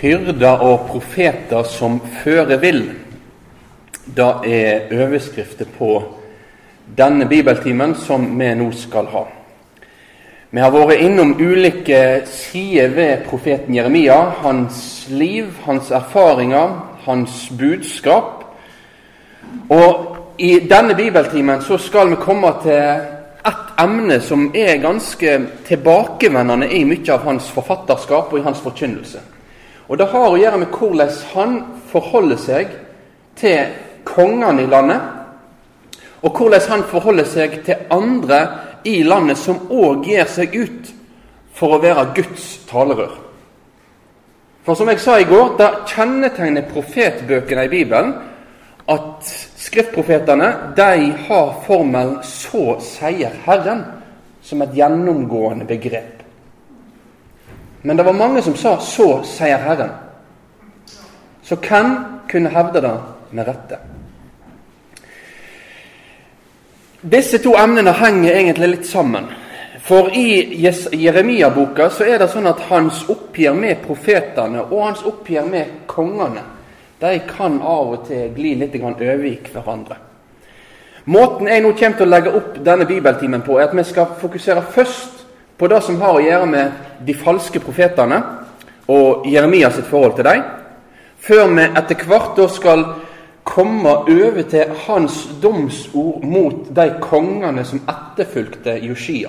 [0.00, 2.80] Hyrder og profeter som fører vil.
[4.16, 5.90] Det er overskrifter på
[6.96, 9.26] denne bibeltimen som vi nå skal ha.
[10.50, 14.16] Vi har vært innom ulike sider ved profeten Jeremia.
[14.40, 16.72] Hans liv, hans erfaringer,
[17.04, 18.44] hans budskap.
[19.68, 23.04] Og i denne bibeltimen så skal vi komme til
[23.46, 25.36] et emne som er ganske
[25.68, 29.20] tilbakevendende i mye av hans forfatterskap og i hans forkynnelse.
[29.90, 31.54] Og Det har å gjøre med hvordan han
[31.90, 32.74] forholder seg
[33.40, 33.72] til
[34.06, 35.00] kongene i landet,
[36.22, 38.38] og hvordan han forholder seg til andre
[38.86, 40.92] i landet som òg gir seg ut
[41.56, 43.16] for å være Guds talerør.
[44.62, 48.14] For som jeg sa i går, det kjennetegner profetbøkene i Bibelen
[48.90, 49.26] at
[49.58, 53.84] skriftprofetene de har formelen 'Så sier Herren'
[54.42, 56.19] som et gjennomgående begrep.
[57.82, 59.96] Men det var mange som sa 'så sier Herren'.
[61.42, 61.96] Så hvem
[62.28, 62.98] kunne hevde det
[63.30, 63.78] med rette?
[67.02, 69.24] Disse to emnene henger egentlig litt sammen.
[69.80, 70.60] For i
[70.92, 76.42] Jeremia-boka så er det sånn at hans oppgjør med profetene og hans oppgjør med kongene
[77.00, 79.96] de kan av og til gli litt over i hverandre.
[81.04, 84.12] Måten jeg nå kommer til å legge opp denne bibeltimen på, er at vi skal
[84.20, 85.24] fokusere først
[85.60, 88.16] på det som har å gjøre med de falske profetene
[88.88, 90.42] og Jeremias sitt forhold til dem,
[91.20, 92.84] før vi etter hvert da skal
[93.44, 99.28] komme over til hans domsord mot de kongene som etterfulgte Joshia.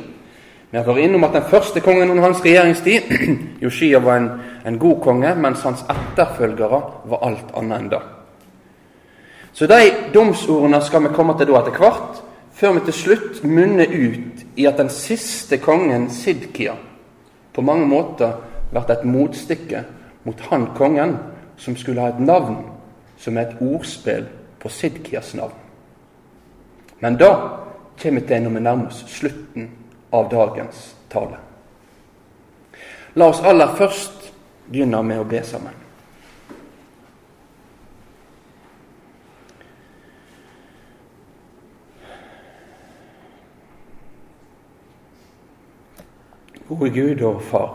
[0.71, 3.11] Vi har vært innom at den første kongen under hans regjeringstid,
[3.65, 4.29] Joshia, var en,
[4.63, 6.79] en, god konge, mens hans etterfølgere
[7.11, 8.03] var alt annet enn det.
[9.51, 9.81] Så de
[10.13, 12.21] domsordene skal vi komme til da etter hvert
[12.61, 16.75] før vi til slutt munner ut i at den siste kongen, Sidkia,
[17.53, 18.35] på mange måter
[18.69, 19.81] blir et motstykke
[20.23, 21.15] mot han kongen
[21.57, 22.59] som skulle ha et navn
[23.17, 24.27] som er et ordspill
[24.61, 25.57] på Sidkias navn.
[27.01, 27.31] Men da
[28.01, 29.69] kommer til når vi nærmer oss slutten
[30.13, 31.41] av dagens tale.
[33.17, 34.29] La oss aller først
[34.69, 35.80] begynne med å be sammen.
[46.71, 47.71] Gode Gud og Far.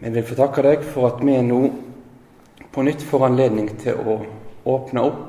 [0.00, 1.60] Vi vil få takke deg for at vi nå
[2.74, 4.18] på nytt får anledning til å
[4.68, 5.22] åpne opp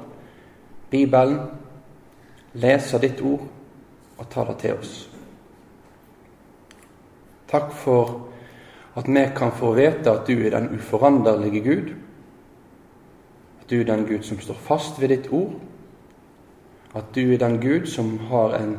[0.91, 1.37] Bibelen,
[2.59, 3.45] lese ditt ord
[4.17, 4.91] og ta det til oss.
[7.47, 8.11] Takk for
[8.99, 11.95] at vi kan få vite at du er den uforanderlige Gud.
[13.61, 15.55] At du er den Gud som står fast ved ditt ord.
[16.91, 18.75] At du er den Gud som har en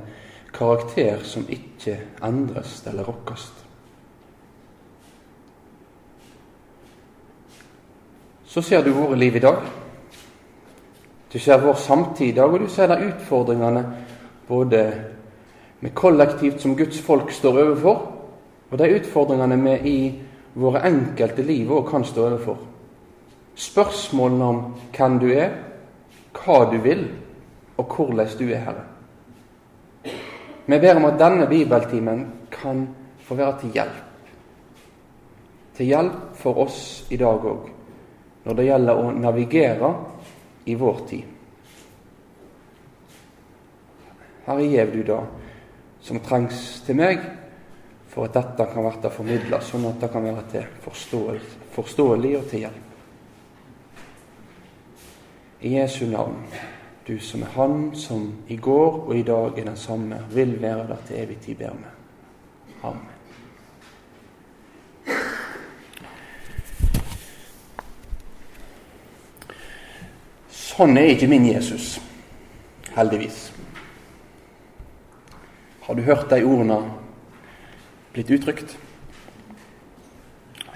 [0.57, 3.47] karakter som ikke endres eller rokkes.
[8.47, 9.59] Så ser du våre liv i dag.
[11.33, 13.83] Du ser vår samtid i dag, og du ser de utfordringene
[14.49, 14.81] både
[15.81, 18.01] med kollektivt som Guds folk står overfor,
[18.71, 19.99] og de utfordringene vi i
[20.57, 22.57] våre enkelte liv òg kan stå overfor.
[23.57, 24.65] Spørsmålene om
[24.97, 25.53] hvem du er,
[26.33, 27.09] hva du vil,
[27.77, 28.96] og hvordan du er, Herre.
[30.67, 32.89] Vi ber om at denne bibeltimen kan
[33.23, 34.03] få være til hjelp.
[35.77, 37.71] Til hjelp for oss i dag òg,
[38.47, 39.93] når det gjelder å navigere
[40.67, 41.33] i vår tid.
[44.47, 45.23] Herre, gjev du det
[46.07, 47.23] som trengs til meg
[48.11, 50.67] for at dette kan bli formidla, sånn at det kan være til
[51.75, 52.83] forståelig og til hjelp.
[55.67, 56.43] I Jesu navn
[57.07, 60.87] du som er Han som i går og i dag er den samme, vil være
[60.89, 61.85] der til evig tid, ber vi.
[62.83, 63.07] Amen.
[70.51, 71.95] Sånn er ikke min Jesus,
[72.97, 73.53] heldigvis.
[75.87, 76.83] Har du hørt de ordene
[78.13, 78.77] blitt uttrykt?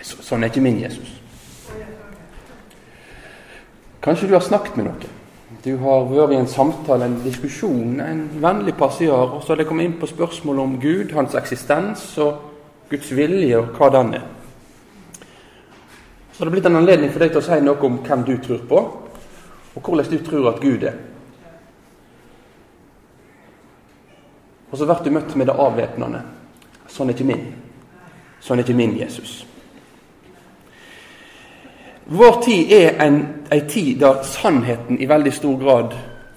[0.01, 1.19] Sånn er ikke min Jesus.
[4.01, 5.20] Kanskje du har snakket med noen
[5.65, 9.67] du har vært i en samtale, en diskusjon, en vennlig passiar, og så har det
[9.69, 12.47] kommet inn på spørsmålet om Gud, hans eksistens og
[12.89, 14.25] Guds vilje og hva den er.
[16.33, 18.35] Så har det blitt en anledning for deg til å si noe om hvem du
[18.41, 18.81] tror på,
[19.77, 20.97] og hvordan du tror at Gud er.
[24.71, 26.25] Og så blir du møtt med det avvæpnende.
[26.89, 27.47] Sånn er ikke min.
[28.41, 29.43] Sånn er ikke min Jesus.
[32.13, 35.93] Vår tid er en, en tid der sannheten i veldig stor grad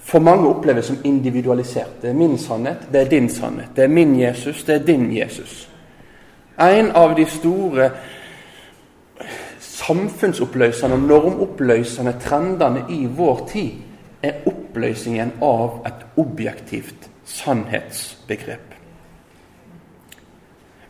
[0.06, 2.02] for mange oppleves som individualisert.
[2.02, 3.72] Det er min sannhet, det er din sannhet.
[3.76, 5.70] Det er min Jesus, det er din Jesus.
[6.62, 7.90] En av de store
[9.60, 13.72] samfunnsoppløsende og normoppløsende trendene i vår tid,
[14.24, 18.78] er oppløsningen av et objektivt sannhetsbegrep.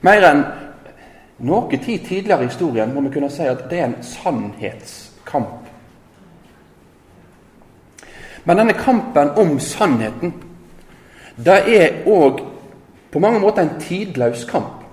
[0.03, 0.43] Mer enn
[1.39, 5.69] noe tid tidligere i historien må vi kunne si at det er en sannhetskamp.
[8.45, 10.33] Men denne kampen om sannheten,
[11.37, 12.43] det er òg
[13.11, 14.83] på mange måter en tidløs kamp.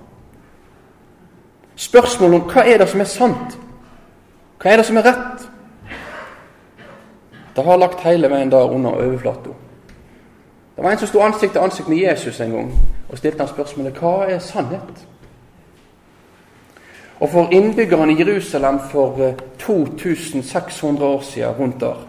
[1.76, 3.58] Spørsmålet om hva er det som er sant?
[4.60, 5.46] Hva er det som er rett?
[7.56, 9.50] Det har lagt hele veien der under overflata.
[10.76, 12.72] Det var en som sto ansikt til ansikt med Jesus en gang
[13.08, 15.06] og stilte han spørsmålet hva er sannhet?
[17.20, 22.06] Og for innbyggerne i Jerusalem for 2600 eh, år siden rundt der,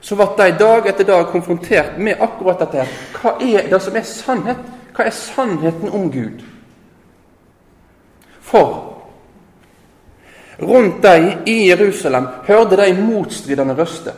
[0.00, 2.84] så ble de dag etter dag konfrontert med akkurat dette.
[2.84, 2.92] her.
[3.14, 4.60] Hva er det som er sannhet?
[4.94, 6.42] Hva er sannheten om Gud?
[8.40, 8.84] For
[10.62, 14.12] rundt dem i Jerusalem hørte de motstridende røster.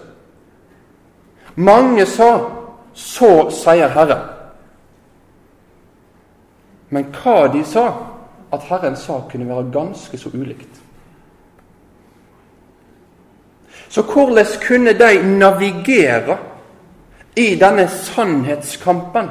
[1.55, 2.39] Mange sa
[2.95, 4.31] 'Så sier Herren'.
[6.91, 7.93] Men hva de sa
[8.53, 10.81] at Herrens sak kunne være ganske så ulikt.
[13.89, 16.39] Så hvordan kunne de navigere
[17.37, 19.29] i denne sannhetskampen?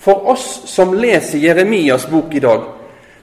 [0.00, 2.62] For oss som leser Jeremias bok i dag,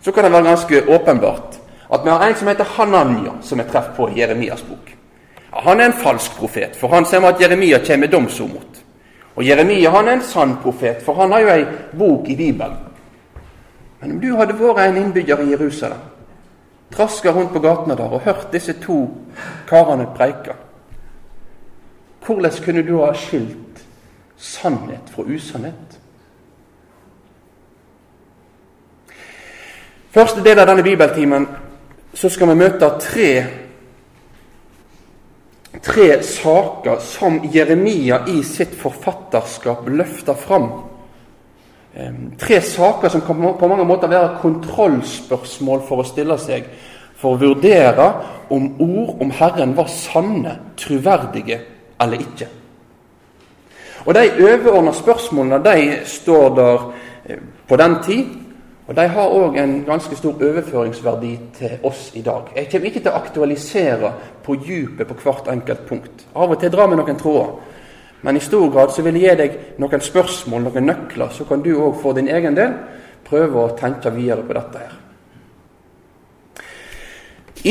[0.02, 3.70] så kan det være ganske åpenbart at vi har en som heter Hananya, som er
[3.72, 4.94] treff på Jeremias bok.
[5.52, 8.82] Han er en falsk profet, for han ser at Jeremia kommer med domsord mot.
[9.36, 11.66] Og Jeremia han er en sann profet, for han har jo ei
[11.98, 12.87] bok i Bibelen.
[14.00, 16.02] Men om du hadde vært en innbygger i Jerusalem,
[16.94, 19.08] traska rundt på gatene der og hørt disse to
[19.70, 20.56] karene preike,
[22.26, 23.86] hvordan kunne du ha skilt
[24.38, 26.00] sannhet fra usannhet?
[30.12, 31.48] Første del av denne bibeltimen
[32.18, 33.32] så skal vi møte tre,
[35.86, 40.70] tre saker som Jeremia i sitt forfatterskap løfter fram
[42.38, 46.68] Tre saker som kan på mange måter være kontrollspørsmål for å stille seg,
[47.18, 48.06] for å vurdere
[48.54, 51.58] om ord om Herren var sanne, troverdige
[52.02, 52.50] eller ikke.
[54.06, 56.84] Og De overordna spørsmålene de står der
[57.26, 58.28] eh, på den tid,
[58.88, 62.54] og de har òg en ganske stor overføringsverdi til oss i dag.
[62.56, 64.12] Jeg kommer ikke til å aktualisere
[64.46, 66.24] på djupet på hvert enkelt punkt.
[66.36, 67.58] Av og til drar vi noen tråder.
[68.28, 71.62] Men i stor grad så vil jeg gi deg noen spørsmål, noen nøkler, så kan
[71.64, 72.74] du òg for din egen del
[73.24, 74.98] prøve å tenke videre på dette her.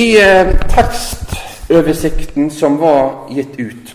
[0.01, 3.93] I eh, tekstoversikten som var gitt ut,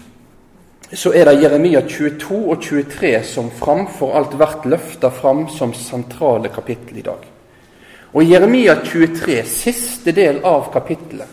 [0.93, 6.53] så er det Jeremia 22 og 23 som framfor alt blir løfta fram som sentrale
[6.53, 7.25] kapittel i dag.
[8.13, 11.25] Og I Jeremia 23, siste del av kapittelet,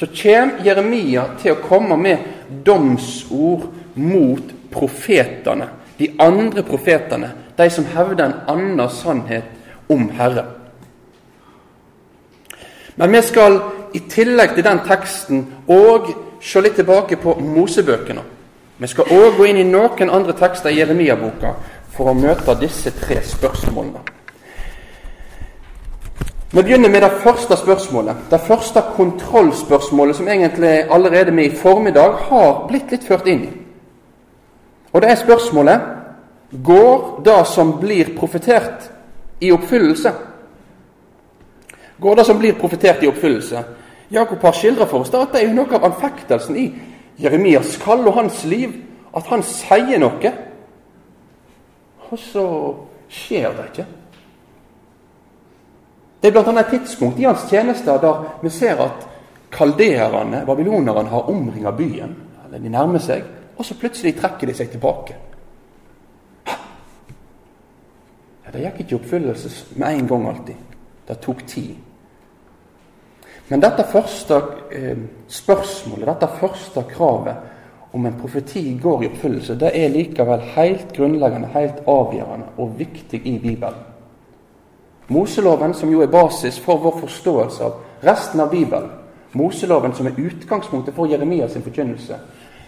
[0.00, 2.24] så kommer Jeremia til å komme med
[2.64, 3.68] domsord
[4.00, 9.44] mot profetene, de andre profetene, de som hevder en annen sannhet
[9.92, 10.46] om Herren.
[12.94, 13.60] Men vi skal
[13.94, 18.24] i tillegg til den teksten òg se litt tilbake på Mosebøkene.
[18.78, 21.54] Vi skal òg gå inn i noen andre tekster i Jeremia-boka
[21.92, 24.00] for å møte disse tre spørsmålene.
[26.52, 28.26] Vi begynner med det første spørsmålet.
[28.30, 33.52] Det første kontrollspørsmålet som egentlig allerede vi i formiddag har blitt litt ført inn i.
[34.92, 35.80] Og det er spørsmålet
[36.64, 38.90] går det som blir profetert,
[39.42, 40.12] i oppfyllelse?
[42.00, 43.64] Går det som blir profetert, i oppfyllelse?
[44.12, 46.66] Jakob har skildret for oss da, at det er jo noe av anfektelsen i
[47.22, 48.74] Jeremias kall og hans liv.
[49.16, 50.32] At han sier noe,
[52.10, 52.44] og så
[53.12, 53.86] skjer det ikke.
[56.22, 56.54] Det er bl.a.
[56.60, 59.08] et tidspunkt i hans tjenester der vi ser at
[59.52, 62.14] kaldererne, babylonerne, har omringa byen.
[62.46, 63.24] Eller de nærmer seg
[63.56, 65.16] og så plutselig trekker de seg tilbake.
[68.44, 70.60] Ja, Det gikk ikke i oppfyllelse med en gang alltid.
[71.08, 71.74] Det tok tid.
[73.48, 74.38] Men dette første
[74.72, 80.94] eh, spørsmålet, dette første kravet om en profeti går i oppfyllelse, det er likevel helt
[80.96, 83.90] grunnleggende, helt avgjørende og viktig i Bibelen.
[85.08, 88.88] Moseloven, som jo er basis for vår forståelse av resten av Bibelen,
[89.32, 92.18] Moseloven som er utgangspunktet for Jeremias forkynnelse,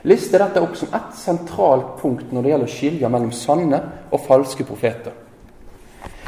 [0.04, 3.80] lister dette opp som ett sentralt punkt når det gjelder å skilje mellom sanne
[4.10, 5.12] og falske profeter.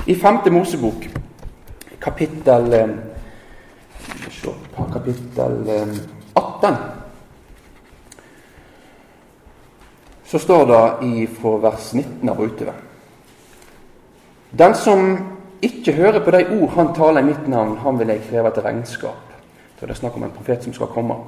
[0.07, 0.39] I 5.
[0.55, 1.09] Mosebok,
[2.01, 2.95] kapittel eh,
[4.93, 5.57] kapittel
[6.33, 6.79] 18, eh,
[10.27, 12.81] så står det i vers 19 av utover.
[14.51, 15.19] Den som
[15.63, 18.63] ikke hører på de ord han taler i mitt navn, han vil jeg kreve til
[18.63, 19.37] regnskap.
[19.77, 21.19] Det er snakk om en profet som skal komme.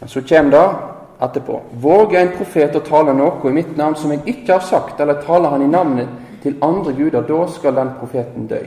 [0.00, 1.60] Men så kommer det etterpå.
[1.80, 5.22] Våger en profet å tale noe i mitt navn som jeg ikke har sagt, eller
[5.22, 6.08] taler han i navnet
[6.42, 8.62] til andre guder, da skal den profeten dø.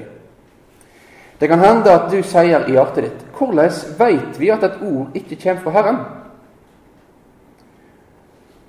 [1.39, 5.13] Det kan hende at du sier i hjertet ditt hvordan veit vi at et ord
[5.13, 5.99] ikke kommer fra Herren?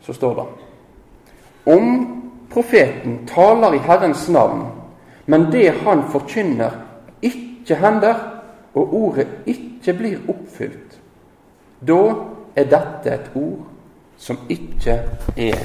[0.05, 0.49] Så står det
[1.69, 1.89] om
[2.51, 4.63] profeten taler i Herrens navn,
[5.27, 6.71] men det han forkynner,
[7.21, 8.15] ikke hender,
[8.75, 10.97] og ordet ikke blir oppfylt,
[11.85, 12.01] da
[12.59, 13.67] er dette et ord
[14.19, 14.97] som ikke
[15.37, 15.63] er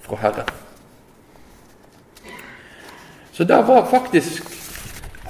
[0.00, 0.48] fra Herren.
[3.32, 4.48] Så det var faktisk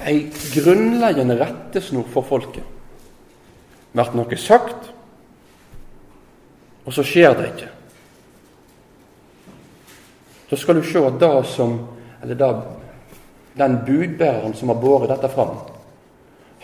[0.07, 2.65] ei grunnleggende rettesnor for folket.
[3.91, 4.89] Blir noe sagt,
[6.85, 7.69] og så skjer det ikke.
[10.49, 11.77] Da skal du se at det som,
[12.23, 12.49] eller det,
[13.59, 15.55] den budbæreren som har båret dette fram,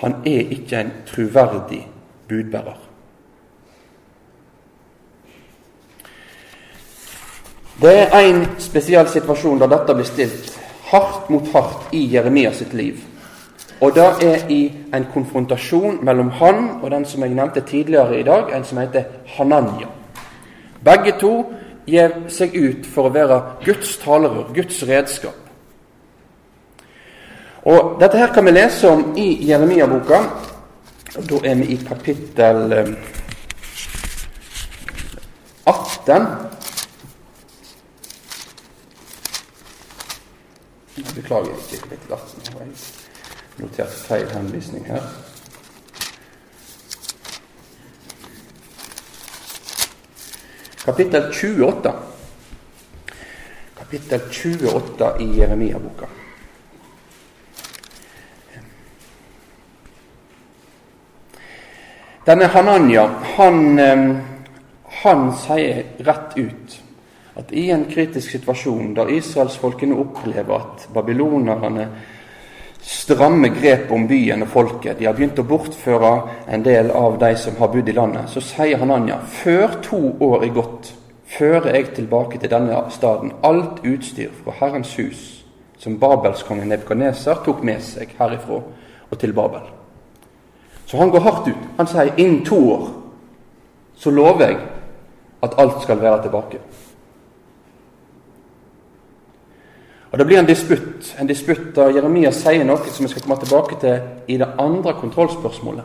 [0.01, 1.85] han er ikke en troverdig
[2.27, 2.86] budbærer.
[7.81, 10.55] Det er én spesiell situasjon der dette blir stilt
[10.89, 13.03] hardt mot hardt i Jeremias sitt liv.
[13.81, 14.61] Og det er i
[14.93, 19.03] en konfrontasjon mellom han og den som jeg nevnte tidligere i dag, en som heter
[19.35, 19.91] Hananya.
[20.83, 21.33] Begge to
[21.85, 25.37] gir seg ut for å være Guds talerør, Guds redskap.
[27.67, 30.23] Og Dette her kan vi lese om i Jeremia-boka.
[31.17, 32.95] Da er vi i kapittel
[35.65, 36.46] 18.
[41.03, 42.41] beklager, ikke litt lasten.
[42.45, 45.03] Jeg har notert feil henvisning her.
[50.85, 51.93] Kapittel 28.
[53.77, 56.07] Kapittel 28 i Jeremia-boka.
[62.27, 63.05] Denne Hananya
[63.37, 63.79] han,
[65.03, 66.79] han sier rett ut
[67.37, 71.87] at i en kritisk situasjon der israelsfolkene opplever at babylonerne
[72.81, 76.11] strammer grep om byen og folket, de har begynt å bortføre
[76.47, 80.47] en del av de som har bodd i landet, så sier Hananya før to år
[80.47, 80.93] er gått,
[81.27, 85.25] fører jeg tilbake til denne staden alt utstyr fra Herrens hus
[85.77, 88.61] som babelskongen Nebukadneser tok med seg herifra
[89.11, 89.67] og til Babel.
[90.87, 91.67] Så han går hardt ut.
[91.77, 92.87] Han sier innen to år
[93.97, 94.57] så lover jeg
[95.43, 96.59] at alt skal være tilbake.
[100.11, 103.39] Og Det blir en disputt, en disputt der Jeremia sier noe som vi skal komme
[103.41, 103.97] tilbake til
[104.27, 105.83] i det andre kontrollspørsmålet.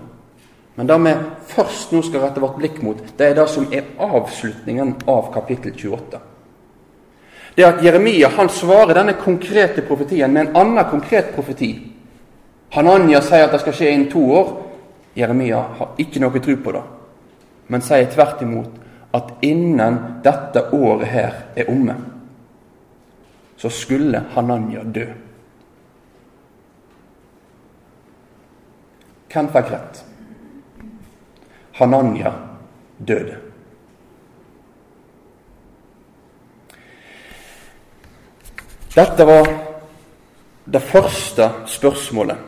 [0.77, 1.15] Men det vi
[1.53, 5.75] først nå skal rette vårt blikk mot, det er det som er avslutningen av kapittel
[5.77, 6.21] 28.
[7.57, 11.75] Det at Jeremia han svarer denne konkrete profetien med en annen konkret profeti.
[12.73, 14.55] Hananya sier at det skal skje innen to år.
[15.19, 16.83] Jeremia har ikke noe tro på det,
[17.69, 18.79] men sier tvert imot
[19.13, 21.99] at innen dette året her er omme,
[23.63, 25.05] så skulle Hananya dø.
[29.31, 30.01] Hvem fikk rett?
[31.79, 32.33] Hananya
[32.99, 33.37] døde.
[38.97, 39.47] Dette var
[40.65, 42.43] det første spørsmålet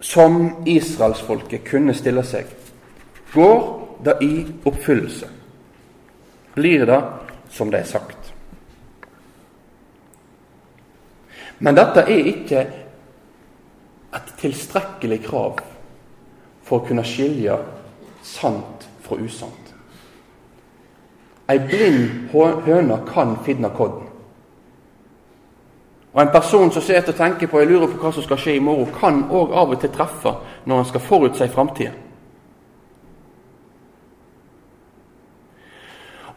[0.00, 2.48] som israelsfolket kunne stille seg.
[3.36, 3.60] Går
[4.08, 4.32] det i
[4.64, 5.28] oppfyllelse?
[6.56, 7.02] Blir det
[7.52, 8.17] som det er sagt?
[11.58, 12.66] Men dette er ikke
[14.14, 15.62] et tilstrekkelig krav
[16.64, 17.56] for å kunne skilje
[18.24, 19.72] sant fra usant.
[21.48, 24.04] Ei blind høne kan finne kodden.
[26.12, 28.56] Og En person som sitter og tenker på jeg lurer på hva som skal skje
[28.56, 30.32] i morgen, kan òg av og til treffe
[30.66, 31.92] når han skal forutse framtida.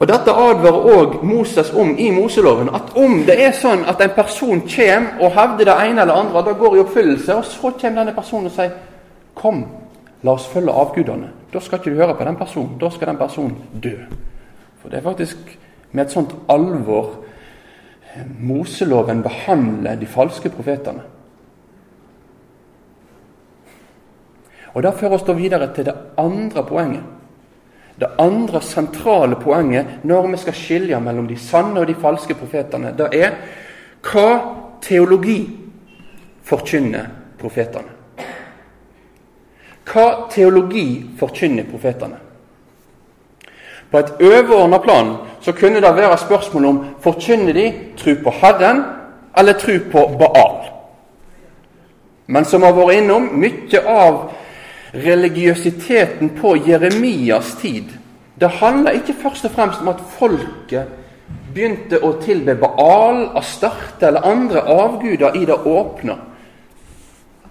[0.02, 2.72] Og Dette advarer òg Moses om i Moseloven.
[2.74, 6.42] At om det er sånn at en person kommer og hevder det ene eller andre,
[6.42, 8.74] da går i oppfyllelse, og så kommer denne personen og sier
[9.38, 9.62] Kom,
[10.26, 11.30] la oss følge avgudene.
[11.54, 12.74] Da skal ikke du høre på den personen.
[12.82, 13.94] Da skal den personen dø.
[14.82, 15.54] For det er faktisk
[15.92, 17.14] med et sånt alvor
[18.16, 21.06] eh, Moseloven behandler de falske profetene.
[24.74, 27.21] Og Det fører oss da videre til det andre poenget.
[28.02, 32.96] Det andre sentrale poenget når vi skal skilje mellom de sanne og de falske profetene,
[32.98, 33.36] det er
[34.02, 34.30] hva
[34.82, 35.44] teologi
[36.50, 37.94] forkynner profetene.
[39.86, 40.88] Hva teologi
[41.20, 42.18] forkynner profetene?
[43.92, 47.70] På et overordna plan så kunne det være spørsmål om forkynner de
[48.02, 48.84] tro på Herren
[49.38, 50.62] eller tro på Baal.
[52.28, 54.22] Men som har vært innom, mye av
[54.94, 57.92] religiøsiteten på Jeremias tid
[58.42, 60.98] det handler ikke først og fremst om at folket
[61.54, 66.16] begynte å tilbe Baal, Astarte eller andre avguder i det åpne.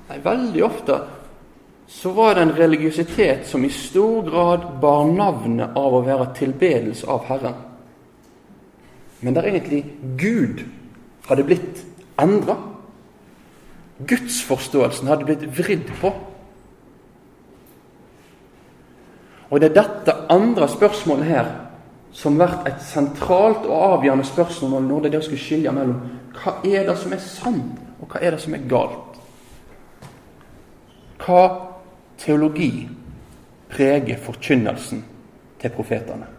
[0.09, 0.97] Nei, Veldig ofte
[1.91, 7.07] så var det en religiøsitet som i stor grad bar navnet av å være tilbedelse
[7.11, 7.55] av Herren.
[9.21, 9.85] Men der egentlig
[10.19, 10.65] Gud
[11.29, 11.85] hadde blitt
[12.19, 12.57] endra.
[14.07, 16.15] Gudsforståelsen hadde blitt vridd på.
[19.51, 21.51] Og det er dette andre spørsmålet her
[22.13, 26.01] som blir et sentralt og avgjørende spørsmål når det er det å skulle skilje mellom
[26.41, 29.19] hva er det som er sant, og hva er det som er galt.
[31.21, 31.43] Hva
[32.19, 32.89] teologi
[33.71, 35.03] preger forkynnelsen
[35.61, 36.31] til profetene?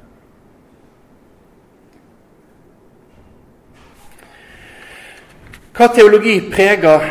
[5.76, 7.06] Hva teologi preger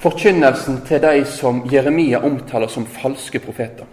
[0.00, 3.88] forkynnelsen til de som Jeremia omtaler som falske profeter?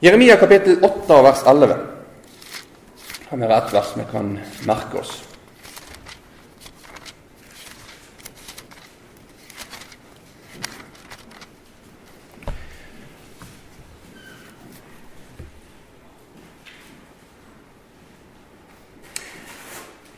[0.00, 1.76] Jeremia kapittel 8 vers 11.
[3.28, 4.28] Kan være et vers vi kan
[4.62, 5.16] merke oss.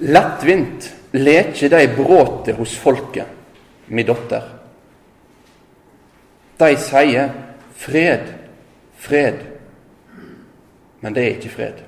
[0.00, 3.32] Lettvint leker de bråtet hos folket,
[3.88, 4.44] mi dotter.
[6.60, 7.32] De sier
[7.80, 8.28] fred,
[9.00, 9.49] fred,
[11.00, 11.84] men det er ikke fred.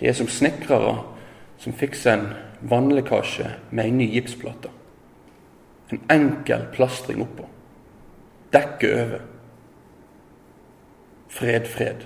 [0.00, 0.96] De er som snekrere
[1.58, 2.26] som fikser en
[2.68, 4.68] vannlekkasje med en ny gipsplate.
[5.92, 7.46] En enkel plastring oppå.
[8.52, 9.22] Dekke over.
[11.28, 12.04] Fred, fred.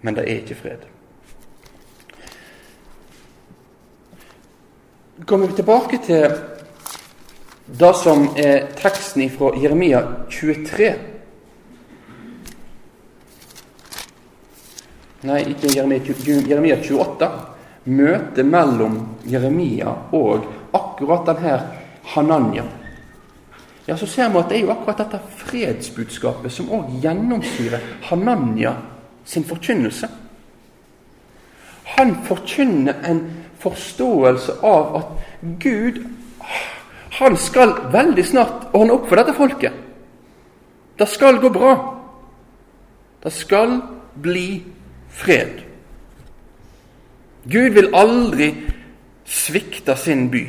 [0.00, 0.86] Men det er ikke fred.
[5.26, 6.30] Kommer vi tilbake til
[7.78, 10.90] det som er teksten fra Jeremia 23
[15.20, 16.00] Nei, ikke Jeremia,
[16.48, 17.26] Jeremia 28.
[17.92, 18.94] Møtet mellom
[19.28, 21.58] Jeremia og akkurat denne
[22.14, 22.64] Hananya.
[23.86, 28.74] Ja, Så ser vi at det er jo akkurat dette fredsbudskapet som òg gjennomsyrer Hananya
[29.24, 30.08] sin forkynnelse.
[31.98, 33.20] Han forkynner en
[33.60, 35.06] forståelse av at
[35.60, 36.00] Gud
[37.10, 39.74] han skal veldig snart ordne opp for dette folket.
[40.96, 41.72] Det skal gå bra.
[43.22, 43.80] Det skal
[44.14, 44.62] bli
[45.10, 45.62] fred.
[47.50, 48.50] Gud vil aldri
[49.26, 50.44] svikte sin by.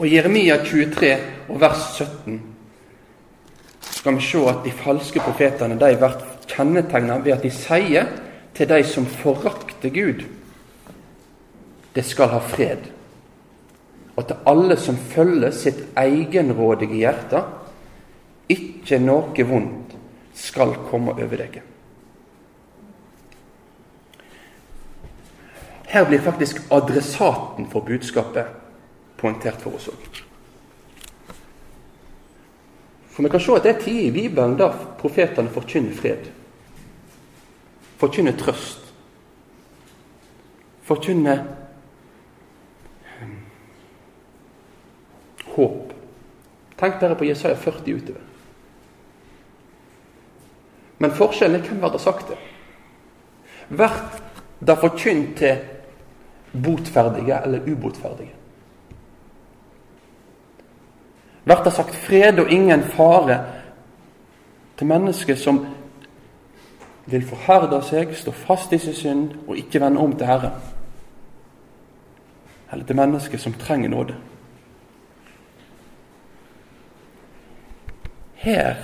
[0.00, 1.12] Og Jeremia 23
[1.48, 2.40] og vers 17
[4.00, 8.08] skal vi se at de falske profetene de blir kjennetegnet ved at de sier
[8.56, 10.24] til de som forakter Gud,
[11.94, 12.88] det skal ha fred
[14.20, 17.40] og til alle som følger sitt egenrådige hjerte,
[18.52, 19.94] ikke noe vondt
[20.36, 21.60] skal komme over deg.
[25.90, 28.52] Her blir faktisk adressaten for budskapet
[29.18, 30.20] poengtert for oss òg.
[33.10, 34.68] For vi kan se at det er tid i Bibelen da
[35.00, 36.28] profetene forkynner fred.
[37.98, 38.84] Forkynner trøst.
[40.86, 41.42] Forkynner
[45.56, 45.92] håp.
[46.80, 48.26] Tenk dere på Jesaja 40 utover.
[51.00, 52.38] Men forskjellen er hvem har sagt det?
[53.70, 53.96] Blir
[54.66, 55.58] det forkynt til
[56.52, 58.34] botferdige eller ubotferdige?
[61.44, 63.38] Blir det sagt fred og ingen fare
[64.76, 65.62] til mennesker som
[67.10, 70.52] vil forherde seg, stå fast i sin synd og ikke vende om til Herren?
[72.72, 74.14] Eller til mennesker som trenger nåde?
[78.40, 78.76] Her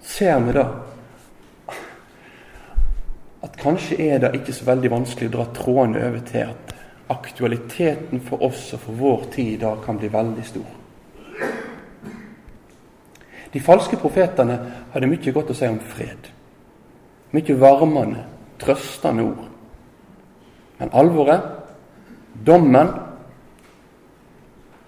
[0.00, 0.64] ser vi da
[3.44, 6.72] at kanskje er det ikke så veldig vanskelig å dra trådene over til at
[7.12, 10.72] aktualiteten for oss og for vår tid da kan bli veldig stor.
[13.52, 14.56] De falske profetene
[14.94, 16.32] hadde mye godt å si om fred.
[17.36, 18.24] Mye varmende,
[18.58, 19.46] trøstende ord.
[20.80, 21.44] Men alvoret,
[22.46, 22.90] dommen,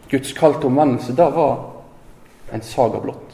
[0.08, 1.56] Guds kall omvendelse, det var
[2.52, 3.27] en saga blått.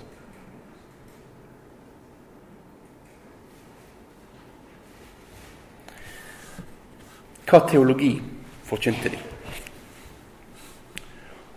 [7.55, 8.17] Hva teologi
[8.67, 9.19] forkynte de?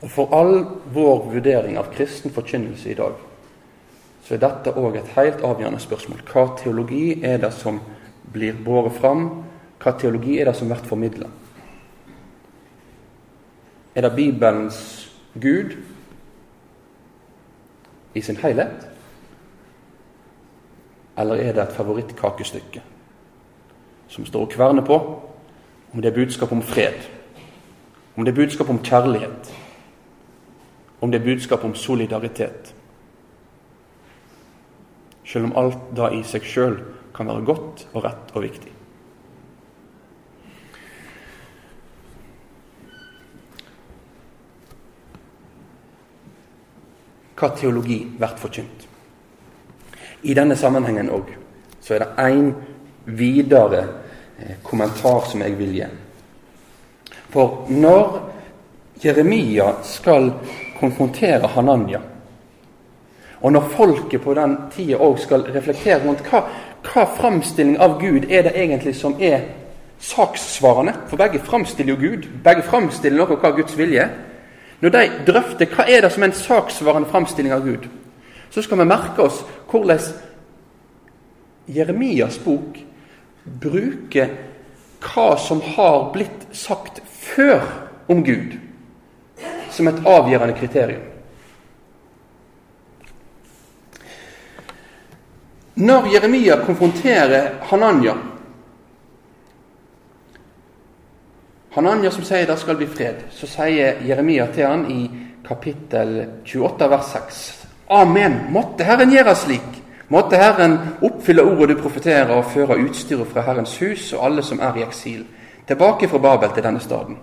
[0.05, 0.59] Og For all
[0.93, 3.15] vår vurdering av kristen forkynnelse i dag,
[4.21, 6.21] så er dette òg et helt avgjørende spørsmål.
[6.29, 7.79] Hva teologi er det som
[8.29, 9.23] blir båret fram
[9.81, 11.31] hva teologi er det som blir formidla?
[13.97, 14.79] Er det Bibelens
[15.33, 15.79] Gud
[18.13, 18.85] i sin helhet?
[21.17, 22.85] Eller er det et favorittkakestykke
[24.13, 25.01] som står og kverner på
[25.93, 26.97] om det er budskap om fred,
[28.15, 29.53] om det er budskap om kjærlighet,
[31.01, 32.73] om det er budskap om solidaritet?
[35.27, 36.79] Selv om alt da i seg sjøl
[37.15, 38.73] kan være godt og rett og viktig.
[47.37, 48.87] Hva teologi blir forkynt?
[50.25, 51.29] I denne sammenhengen òg
[51.83, 52.47] så er det én
[53.05, 53.83] videre
[54.63, 55.87] kommentar som jeg vil gi.
[57.33, 58.19] For når
[59.03, 60.31] Jeremia skal
[60.79, 62.01] konfrontere Hananya,
[63.41, 66.41] og når folket på den tida òg skal reflektere rundt hva,
[66.87, 69.43] hva framstilling av Gud er det egentlig som er
[70.01, 70.95] sakssvarende?
[71.09, 72.25] For begge framstiller jo Gud.
[72.43, 74.15] Begge framstiller noe av hva Guds vilje er.
[74.81, 77.87] Når de drøfter hva er det som er en saksvarende framstilling av Gud,
[78.49, 80.01] så skal vi merke oss hvordan
[81.67, 82.77] Jeremias bok
[83.47, 84.33] bruker
[85.01, 87.61] hva som har blitt sagt før
[88.07, 88.57] om Gud,
[89.71, 91.03] som et avgjørende kriterium.
[95.77, 98.15] Når Jeremia konfronterer Hananya
[101.75, 105.03] Hananya som sier det skal bli fred, så sier Jeremia til han i
[105.45, 107.43] kapittel 28 vers 6
[107.87, 108.39] Amen.
[108.51, 109.77] Måtte Herren gjøre slik.
[110.09, 114.59] Måtte Herren oppfylle ordet du profeterer, og føre utstyret fra Herrens hus og alle som
[114.63, 115.25] er i eksil,
[115.67, 117.17] tilbake fra Babel til denne staden.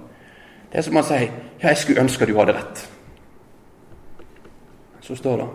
[0.72, 1.30] Det er som han sier
[1.62, 2.88] Ja, jeg skulle ønske du hadde rett.
[5.00, 5.48] Så står det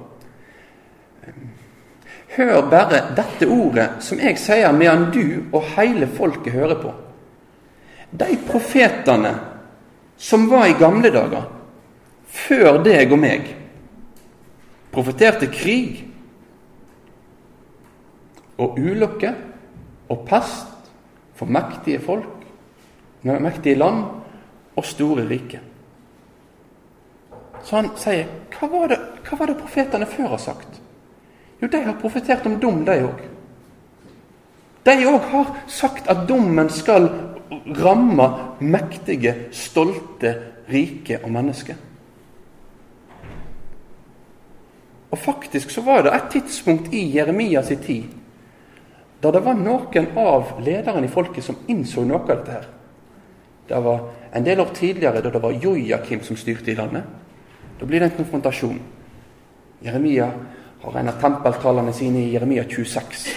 [2.37, 6.93] Hør bare dette ordet som jeg sier medan du og hele folket hører på.
[8.11, 9.33] De profetene
[10.17, 11.45] som var i gamle dager,
[12.25, 13.49] før deg og meg,
[14.93, 16.05] profeterte krig
[18.59, 19.31] og ulykke
[20.09, 20.91] og pest
[21.37, 22.43] for mektige folk,
[23.23, 24.03] mektige land
[24.75, 25.61] og store rike.
[27.63, 30.79] Så han sier hva var, det, hva var det profetene før har sagt?
[31.59, 33.25] Jo, de har profetert om dom, de òg.
[34.87, 37.09] De òg har sagt at dommen skal
[37.79, 38.27] ramme
[38.59, 40.33] mektige, stolte,
[40.71, 41.75] rike og mennesker.
[45.09, 48.03] Og faktisk så var det et tidspunkt i Jeremias tid
[49.21, 52.51] da det var noen av lederne i folket som innså noe av dette.
[52.51, 52.67] her.
[53.67, 57.03] Det var en del år tidligere, da det var Jojakim som styrte i landet.
[57.79, 58.79] Da blir det en konfrontasjon.
[59.81, 60.31] Jeremia
[60.81, 63.27] har en av tempeltalene sine i Jeremia 26.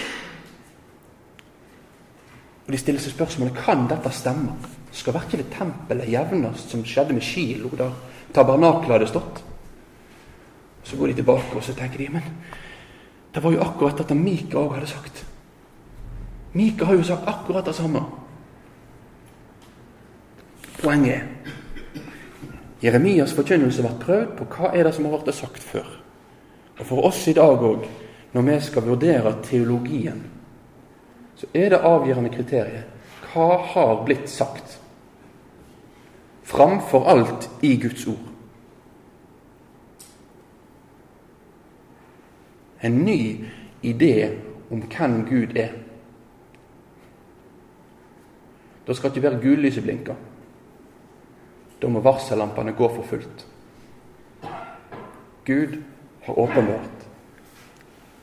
[2.65, 4.55] Og De stiller seg spørsmålet kan dette stemme.
[4.91, 7.89] Skal virkelig tempelet jevnes, som skjedde med Kilo, da
[8.33, 9.43] tabernaklet hadde stått?
[10.83, 12.23] Så går de tilbake og så tenker de, men
[13.33, 15.23] det var jo akkurat dette Mika òg hadde sagt.
[16.53, 18.03] Mika har jo sagt akkurat det samme.
[20.83, 21.27] Poenget er
[22.83, 25.87] Jeremias forkynnelse ble prøvd på hva er det som har vært sagt før.
[26.79, 27.85] Og for oss i dag òg,
[28.33, 30.19] når vi skal vurdere teologien,
[31.35, 32.89] så er det avgjørende kriteriet
[33.33, 34.77] hva har blitt sagt?
[36.43, 38.27] Framfor alt i Guds ord.
[42.83, 43.45] En ny
[43.81, 44.29] idé
[44.69, 45.71] om hvem Gud er.
[48.87, 50.15] Da skal ikke være gullyset blinke.
[51.81, 53.45] Da må varsellampene gå for fullt.
[55.45, 55.77] Gud
[56.25, 57.07] har åpenbart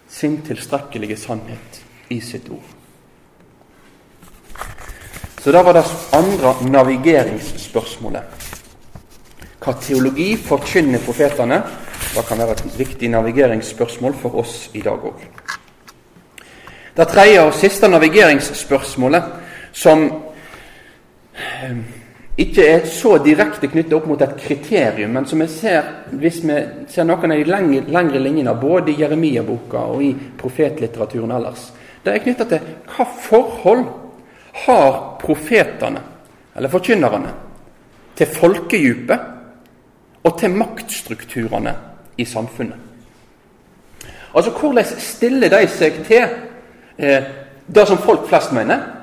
[0.08, 2.64] sin tilstrekkelige sannhet i sitt ord.
[5.40, 8.22] Så da var det andre navigeringsspørsmålet.
[9.60, 11.62] Hva teologi forkynner profetene?
[12.14, 15.20] Det kan være et viktig navigeringsspørsmål for oss i dag òg.
[16.96, 19.24] Det tredje og siste navigeringsspørsmålet,
[19.72, 20.08] som
[22.40, 26.56] ikke er så direkte knyttet opp mot et kriterium, men som vi ser hvis vi
[26.88, 31.68] ser noen av de lengre, lengre linjene, både i Jeremia-boka og i profetlitteraturen ellers,
[32.04, 33.84] det er knyttet til hva forhold
[34.64, 36.00] har profetene,
[36.56, 37.34] eller forkynnerne,
[38.16, 41.74] til folkedypet og til maktstrukturene
[42.20, 42.76] i samfunnet.
[44.34, 46.24] Altså, Hvordan stiller de seg til
[46.98, 47.30] eh,
[47.66, 48.99] det som folk flest mener?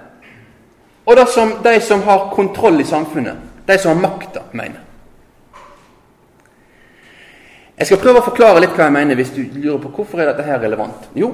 [1.07, 4.83] Og det som de som har kontroll i samfunnet, de som har makta, mener.
[7.77, 10.31] Jeg skal prøve å forklare litt hva jeg mener, hvis du lurer på hvorfor er
[10.31, 11.09] dette her relevant.
[11.15, 11.33] Jo,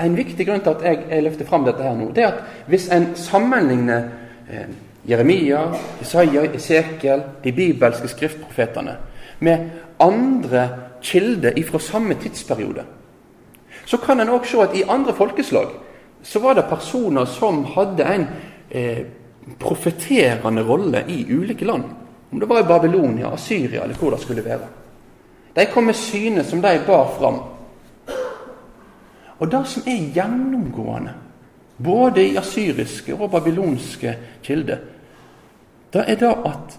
[0.00, 2.86] En viktig grunn til at jeg, løfter fram dette her nå, det er at hvis
[2.88, 4.06] en sammenligner
[4.48, 4.70] eh,
[5.04, 5.66] Jeremia,
[6.00, 8.94] Isaiah, Esekiel, de bibelske skriftprofetene
[9.44, 9.66] med
[10.00, 10.64] andre
[11.04, 12.86] kilder fra samme tidsperiode,
[13.84, 15.76] så kan en òg se at i andre folkeslag
[16.24, 18.26] så var det personer som hadde en
[18.74, 19.06] eh,
[19.58, 21.84] profeterende rolle i ulike land.
[22.30, 24.66] Om det var i Babylonia, Asyria eller hvor det skulle være.
[25.54, 27.40] De kom med syne som de bar fram.
[29.38, 31.12] Og det som er gjennomgående,
[31.84, 34.76] både i asyriske og babylonske kilder,
[35.92, 36.78] det er det at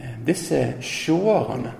[0.00, 1.72] eh, disse sjåerne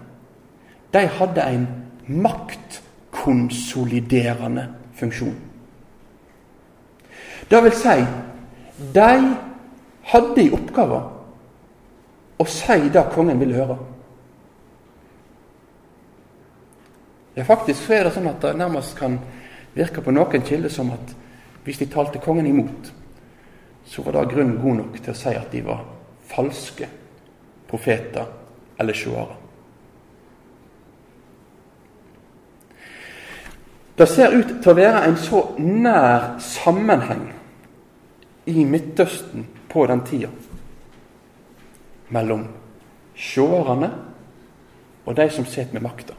[0.92, 1.68] de hadde en
[2.06, 5.36] maktkonsoliderende funksjon.
[7.50, 8.04] Det vil si,
[8.78, 9.12] de
[10.08, 10.98] hadde i oppgave
[12.38, 13.78] å si det kongen ville høre.
[17.36, 19.18] Ja, Faktisk så er det sånn at det nærmest kan
[19.74, 21.14] virke på noen kilder som at
[21.66, 22.92] hvis de talte kongen imot,
[23.86, 25.84] så var det grunn god nok til å si at de var
[26.28, 26.88] falske
[27.68, 28.26] profeter
[28.78, 29.36] eller seere.
[33.98, 37.26] Det ser ut til å være en så nær sammenheng
[38.48, 40.30] i Midtøsten på den tida
[42.14, 42.46] mellom
[43.18, 43.90] seerne
[45.04, 46.16] og de som sitter med makta.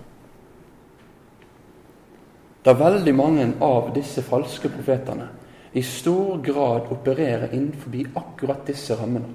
[2.65, 5.29] Da veldig mange av disse falske profetene
[5.73, 9.29] i stor grad opererer innenfor akkurat disse rammene.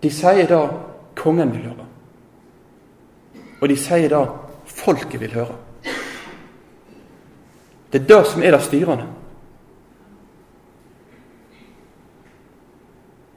[0.00, 0.62] De sier da
[1.16, 1.86] kongen vil høre.
[3.60, 4.24] Og de sier da
[4.66, 5.56] folket vil høre.
[7.92, 9.06] Det er det som er det styrende.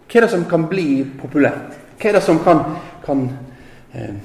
[0.10, 1.78] Hva er det som kan bli populært?
[2.00, 2.64] Hva er det som kan,
[3.06, 3.28] kan
[3.94, 4.16] eh,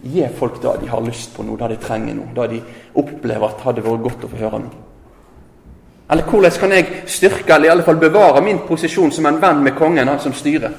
[0.00, 2.60] gi folk det de har lyst på nå, det de trenger nå, det de
[2.96, 4.70] opplever at hadde vært godt å få høre nå?
[6.08, 9.62] Eller hvordan kan jeg styrke, eller i alle fall bevare min posisjon som en venn
[9.64, 10.72] med kongen, han som styrer?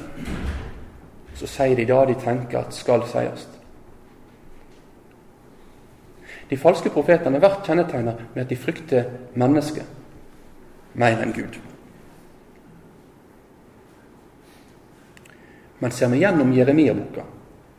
[1.38, 3.46] Så sier de det de tenker at skal sies.
[6.50, 11.60] De falske profetene vært kjennetegnet med at de frykter mennesket mer enn Gud.
[15.80, 17.26] Men ser vi gjennom Jeremia-boka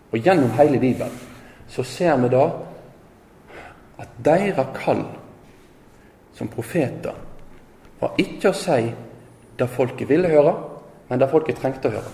[0.09, 1.15] og gjennom hele Bibelen,
[1.69, 2.45] så ser vi da
[3.99, 5.03] at deres kall
[6.39, 7.17] som profeter
[7.99, 8.87] var ikke å si
[9.59, 10.55] det folket ville høre,
[11.09, 12.13] men det folket trengte å høre.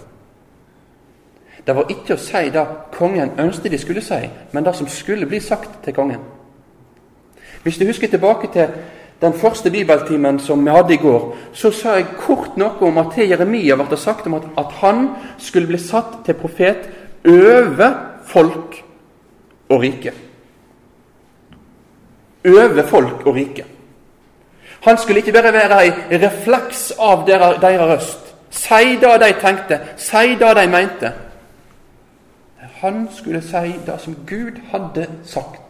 [1.64, 4.20] Det var ikke å si det kongen ønsket de skulle si,
[4.52, 6.24] men det som skulle bli sagt til kongen.
[7.64, 8.72] Hvis du husker tilbake til
[9.20, 13.14] den første bibeltimen som vi hadde i går, så sa jeg kort noe om at
[13.14, 16.88] til Jeremia ble det sagt om at, at han skulle bli satt til profet
[17.24, 17.94] over
[18.26, 18.82] folk
[19.68, 20.12] og rike.
[22.44, 23.64] Over folk og rike.
[24.84, 28.34] Han skulle ikke bare være en refleks av deres, deres røst.
[28.54, 31.12] Si det de tenkte, si det de mente.
[32.82, 35.63] Han skulle si det som Gud hadde sagt.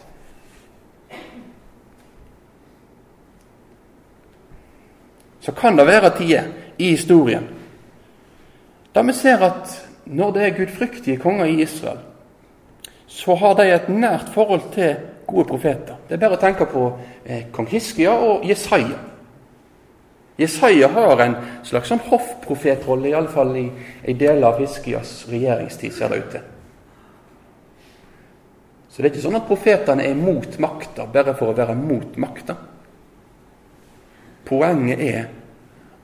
[5.45, 7.51] Så kan det være tider i historien
[8.95, 9.73] da vi ser at
[10.07, 11.99] når det er gudfryktige konger i Israel,
[13.07, 14.95] så har de et nært forhold til
[15.27, 15.97] gode profeter.
[16.09, 16.85] Det er bare å tenke på
[17.25, 19.01] eh, kong Hiskia og Jesaja.
[20.39, 23.65] Jesaja har en slags sånn hoffprofetrolle, iallfall i,
[24.05, 26.47] i deler av Hiskias regjeringstid, ser det ut til.
[28.91, 32.19] Så det er ikke sånn at profetene er mot makta bare for å være mot
[32.21, 32.59] makta.
[34.45, 35.31] Poenget er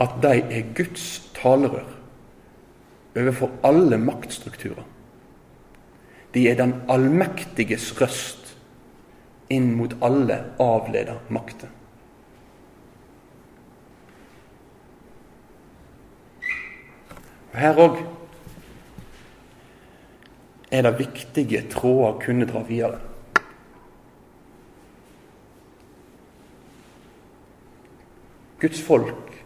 [0.00, 1.96] at de er Guds talerør
[3.16, 4.86] overfor alle maktstrukturer.
[6.34, 8.54] De er den allmektiges røst
[9.50, 11.68] inn mot alle avleda makter.
[17.50, 17.98] Her òg
[20.70, 23.09] er det viktige tråder å kunne dra videre.
[28.60, 29.44] Guds folk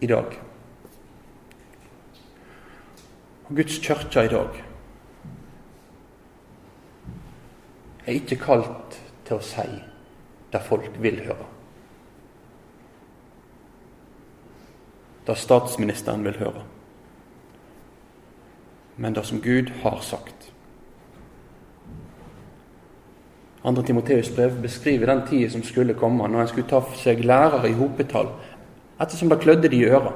[0.00, 0.38] i dag.
[3.48, 4.62] Og Guds kirke i dag
[8.06, 9.66] er ikke kalt til å si
[10.52, 11.46] det folk vil høre.
[15.26, 16.62] Det statsministeren vil høre.
[18.96, 20.52] Men det som Gud har sagt.
[23.66, 23.82] 2.
[23.82, 27.74] Timoteus brev beskriver den tida som skulle komme, når en skulle ta seg lærere i
[27.74, 28.30] hopetall
[29.00, 30.12] ettersom det klødde de i øra.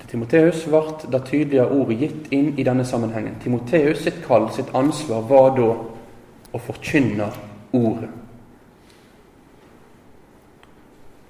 [0.00, 3.38] Til Timoteus ble det tydelige ordet gitt inn i denne sammenhengen.
[3.42, 5.70] Timoteus sitt kall, sitt ansvar, var da
[6.54, 7.28] å forkynne
[7.74, 8.10] ordet.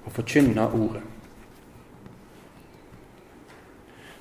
[0.05, 1.03] Å forkynne ordet.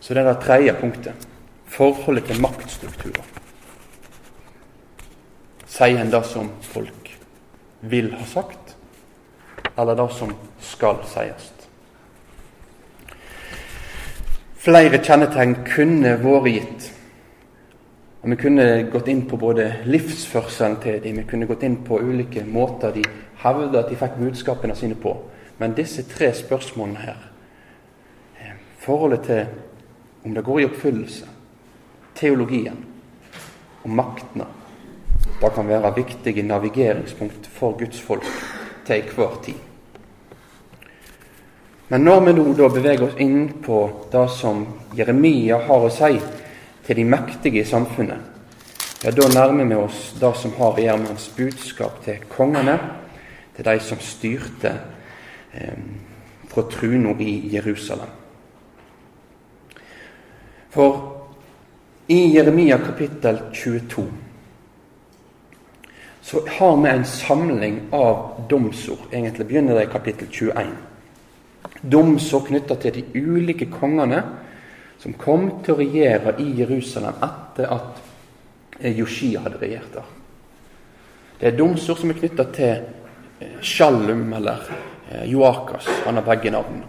[0.00, 1.28] Så det er det tredje punktet.
[1.74, 3.24] Forholdet til maktstrukturer.
[5.74, 7.08] Sier en det som folk
[7.80, 8.76] vil ha sagt,
[9.76, 10.30] eller det som
[10.62, 11.53] skal sies?
[14.64, 16.84] Flere kjennetegn kunne vært gitt.
[18.22, 21.98] Og Vi kunne gått inn på både livsførselen til dem, vi kunne gått inn på
[22.00, 23.02] ulike måter de
[23.42, 25.12] hevder at de fikk budskapene sine på.
[25.58, 27.20] Men disse tre spørsmålene her,
[28.40, 29.44] eh, forholdet til
[30.24, 31.26] om det går i oppfyllelse,
[32.14, 32.84] teologien
[33.84, 34.46] og maktene,
[35.40, 38.24] det kan være viktige navigeringspunkt for Guds folk
[38.86, 39.73] til enhver tid.
[41.88, 43.78] Men når vi nå da beveger oss inn på
[44.12, 44.62] det som
[44.96, 46.16] Jeremia har å si
[46.84, 48.30] til de mektige i samfunnet,
[49.04, 52.78] ja, da nærmer vi oss det som har å gjøre med hans budskap til kongene,
[53.54, 54.72] til de som styrte
[55.52, 55.82] eh,
[56.48, 58.16] fra trona i Jerusalem.
[60.72, 60.96] For
[62.08, 64.06] i Jeremia kapittel 22
[66.24, 69.12] så har vi en samling av domsord.
[69.12, 70.72] Egentlig begynner det i kapittel 21
[71.90, 74.22] domsord knytta til de ulike kongene
[74.98, 78.02] som kom til å regjere i Jerusalem etter at
[78.94, 80.06] Joshia hadde regjert der.
[81.38, 84.64] Det er domsord som er knytta til eh, Shalum eller
[85.10, 85.88] eh, Joakas.
[86.06, 86.82] Han har begge navn.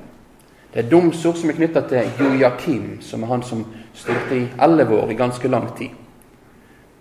[0.73, 4.97] Det er domsord som er knytta til Jojakim, som er han som styrte i elleve
[4.97, 5.93] år, i ganske lang tid.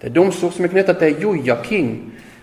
[0.01, 1.95] Det er domsord som er knytta til Jojakim,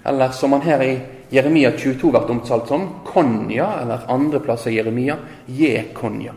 [0.06, 0.96] eller som han her i
[1.32, 5.16] Jeremia 22 vært omtalt som Konja, eller andre plasser i Jeremia
[5.48, 6.34] Jekonja.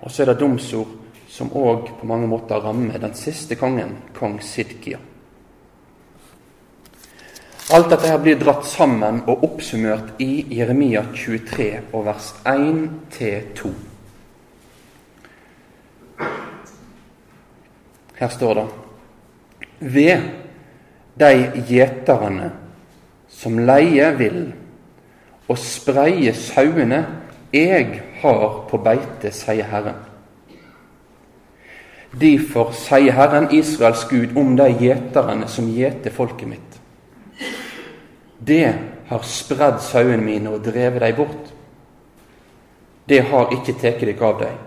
[0.00, 0.96] Og så er det domsord
[1.28, 5.00] som òg på mange måter rammer den siste kongen, kong Sidkia.
[7.70, 13.72] Alt dette her blir dratt sammen og oppsummert i Jeremia 23 og vers 1-2.
[18.18, 18.66] Her står det
[19.78, 20.47] Ved
[21.18, 22.52] de gjeterne
[23.28, 24.42] som leie vil
[25.48, 27.00] og spreie sauene
[27.52, 29.96] jeg har på beite, sier Herren.
[32.18, 36.78] Derfor sier Herren Israels Gud om de gjeterne som gjeter folket mitt.
[38.38, 38.74] Det
[39.08, 41.52] har spredd sauene mine og drevet dem bort.
[43.08, 44.64] Det har ikke tatt dere av dem.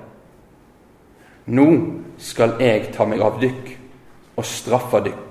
[1.53, 1.67] Nå
[2.21, 3.75] skal jeg ta meg av dykk
[4.37, 5.30] og straffe dykk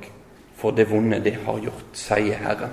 [0.61, 2.73] for det vonde det har gjort, sier Herren.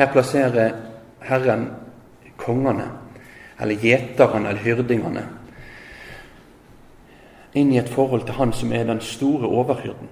[0.00, 0.78] Her plasserer
[1.20, 1.66] Herren
[2.40, 2.86] kongene,
[3.60, 5.26] eller gjeterne eller hyrdingene,
[7.52, 10.08] inn i et forhold til Han som er den store overhyrden.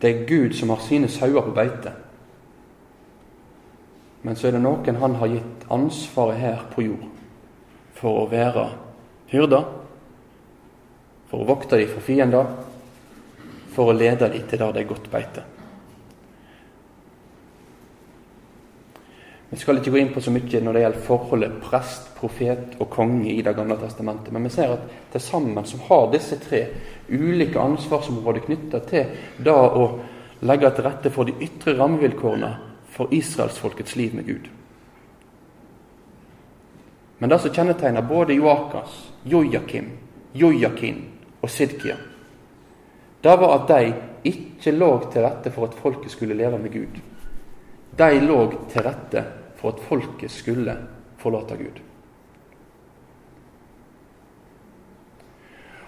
[0.00, 1.92] Det er Gud som har sine sauer på beite.
[4.22, 7.13] Men så er det noen han har gitt ansvaret her på jord
[8.04, 8.66] for å være
[9.32, 9.64] hyrder,
[11.30, 12.50] for å vokte dem for fiender,
[13.72, 15.44] for å lede dem til der det er godt beite.
[19.48, 22.90] Vi skal ikke gå inn på så mye når det gjelder forholdet prest, profet og
[22.90, 26.60] konge i Det gamle testamentet, men vi ser at til sammen som har disse tre
[27.08, 29.14] ulike ansvarsområder knytta til
[29.46, 29.86] det å
[30.44, 32.52] legge til rette for de ytre rammevilkårene
[32.96, 34.53] for israelsfolkets liv med Gud.
[37.24, 39.84] Men det som kjennetegner både Joakas, Jojakim,
[40.32, 41.04] Jojakin
[41.40, 41.94] og Sidkia,
[43.20, 43.92] det var at de
[44.28, 46.98] ikke lå til rette for at folket skulle leve med Gud.
[47.96, 48.36] De lå
[48.68, 49.22] til rette
[49.56, 50.74] for at folket skulle
[51.22, 51.78] forlate Gud.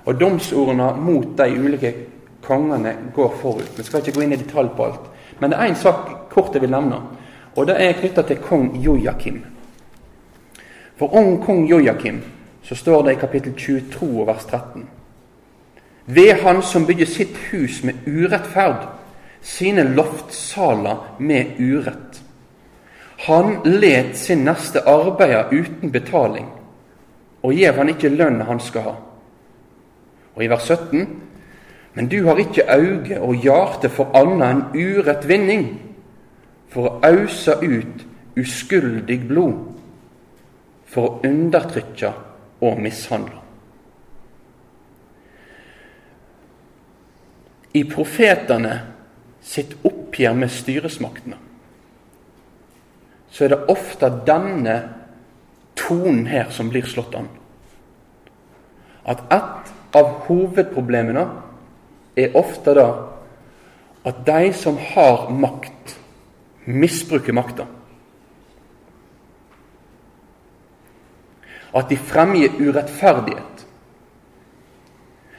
[0.06, 1.90] Og Domsordene mot de ulike
[2.46, 3.76] kongene går forut.
[3.76, 5.12] Vi skal ikke gå inn i detalj på alt.
[5.36, 7.02] Men det er én sak kort jeg vil nevne,
[7.52, 9.42] og det er knytta til kong Jojakim.
[10.96, 12.22] For om kong Jojakim
[12.62, 14.88] så står det i kapittel 22 vers 13.
[16.06, 18.88] Ved han som bygger sitt hus med urettferd,
[19.42, 22.22] sine loftsaler med urett.
[23.18, 26.48] Han let sin neste arbeider uten betaling,
[27.42, 28.96] og gjev han ikke lønn han skal ha.
[30.34, 31.06] Og i vers 17.:
[31.94, 35.80] Men du har ikke auge og hjarte for anna enn urett vinning,
[36.68, 38.04] for å ausa ut
[38.36, 39.75] uskuldig blod
[40.86, 42.12] for å undertrykke
[42.64, 43.42] og mishandle.
[47.76, 48.76] I profetene
[49.44, 51.42] sitt oppgjør med styresmaktene
[53.36, 54.76] så er det ofte denne
[55.76, 57.26] tonen her som blir slått an.
[59.04, 61.26] At et av hovedproblemene
[62.16, 62.86] er ofte da
[64.06, 65.96] at de som har makt,
[66.64, 67.66] misbruker makta.
[71.76, 73.66] At de fremgir urettferdighet.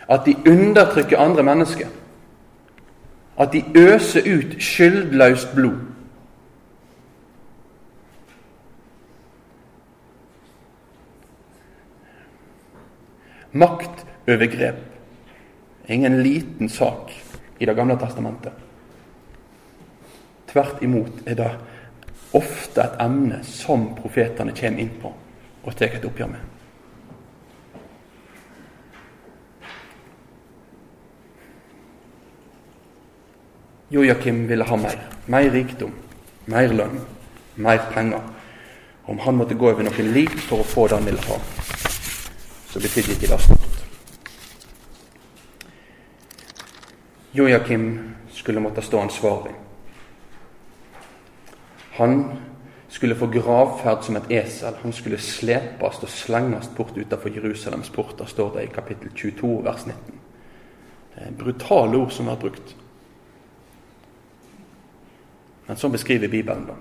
[0.09, 1.87] At de undertrykker andre mennesker.
[3.39, 5.77] At de øser ut skyldløst blod.
[13.51, 14.75] Maktovergrep
[15.87, 17.11] er ingen liten sak
[17.59, 18.51] i Det gamle testamentet.
[20.47, 21.51] Tvert imot er det
[22.33, 25.13] ofte et emne som profetene kommer inn på
[25.67, 26.45] og tar et oppgjør med.
[33.91, 35.03] Joakim ville ha mer.
[35.27, 35.91] Mer rikdom,
[36.45, 36.99] mer lønn,
[37.55, 38.23] mer penger.
[39.07, 41.37] Om han måtte gå over noen lik for å få det han ville ha,
[42.67, 43.77] så betydde ikke det stort.
[47.35, 47.87] Joakim
[48.35, 49.55] skulle måtte stå ansvarlig.
[51.99, 52.19] Han
[52.89, 54.75] skulle få gravferd som et esel.
[54.81, 59.85] Han skulle slepes og slenges bort utenfor Jerusalems porter, står det i kapittel 22, vers
[59.85, 60.19] 19.
[61.15, 62.75] Det er brutale ord som er brukt.
[65.67, 66.77] Men sånn beskriver Bibelen det.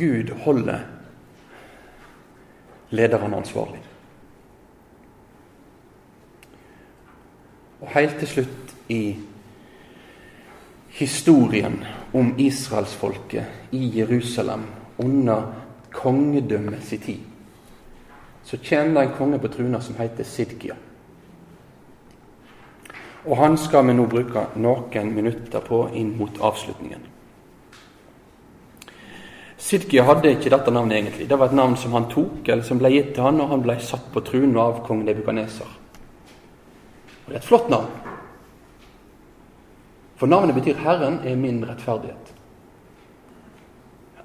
[0.00, 0.86] Gud holder
[2.90, 3.82] lederne ansvarlig.
[7.80, 9.16] Og helt til slutt i
[10.88, 14.66] historien om israelsfolket i Jerusalem
[14.98, 15.42] under
[15.92, 17.18] kongedømmet sin tid,
[18.44, 20.74] så kommer det en konge på truna som heter Sidkia.
[23.24, 27.02] Og han skal vi nå bruke noen minutter på inn mot avslutningen.
[29.60, 31.28] Sidkia hadde ikke dette navnet egentlig.
[31.28, 33.62] Det var et navn som han tok, eller som ble gitt til han og han
[33.62, 35.68] ble satt på truna av kong Nebukaneser.
[37.30, 37.86] Det er et flott navn.
[40.18, 42.34] For navnet betyr 'Herren er min rettferdighet'.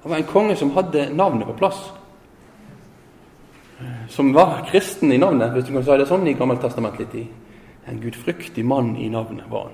[0.03, 1.93] Det var en konge som hadde navnet på plass.
[4.07, 7.27] Som var kristen i navnet, hvis du kan si det sånn i Gammeltestamentlig tid.
[7.87, 9.71] En gudfryktig mann i navnet var han.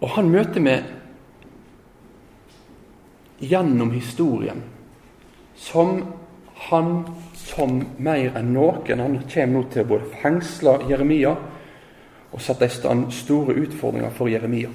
[0.00, 0.82] Og han møter med
[3.40, 4.62] gjennom historien
[5.56, 6.04] som
[6.54, 7.04] han
[7.44, 11.34] som mer enn noen han kommer nå til å både fengsle Jeremia
[12.34, 14.72] og sette i stand store utfordringer for Jeremia.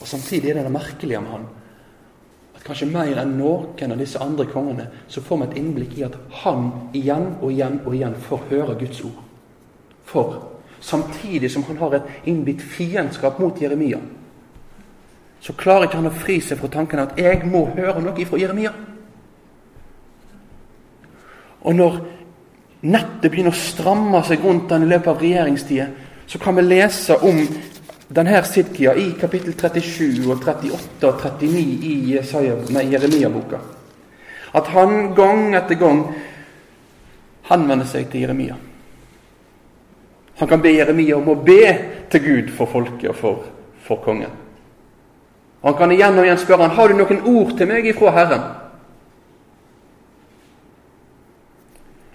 [0.00, 1.48] Og Samtidig er det det merkelige med han
[2.60, 6.06] at kanskje mer enn noen av disse andre kongene så får vi et innblikk i
[6.10, 9.20] at han igjen og igjen og igjen får høre Guds ord.
[10.04, 10.40] For
[10.80, 14.00] samtidig som han har et innbitt fiendskap mot Jeremia,
[15.40, 18.38] så klarer ikke han å fri seg fra tanken at 'jeg må høre noe fra
[18.38, 18.72] Jeremia'.
[21.62, 22.00] Og når
[22.82, 25.86] nettet begynner å stramme seg rundt han i løpet av regjeringstida,
[26.26, 27.40] så kan vi lese om
[28.08, 33.60] denne Sidkia i kapittel 37 og 38 og 39 i Jeremia-boka.
[34.54, 36.02] At han gang etter gang
[37.50, 38.56] henvender seg til Jeremia.
[40.40, 41.62] Han kan be Jeremia om å be
[42.10, 43.44] til Gud for folket og for,
[43.84, 44.39] for kongen.
[45.62, 48.46] Han kan igjen og igjen spørre han, har du noen ord til meg ifra Herren.